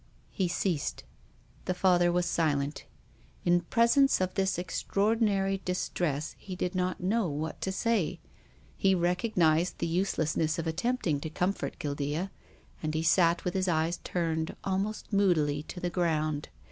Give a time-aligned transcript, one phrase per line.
[0.31, 1.03] He ceased.
[1.65, 2.85] The Father was silent.
[3.45, 8.19] In pres ence of this extraordinary distress he did not know what to say.
[8.75, 12.31] He recognised the useless ness of attempting to comfort Guildea,
[12.81, 16.49] and he sat with his eyes turned, almost moodily, to the ground.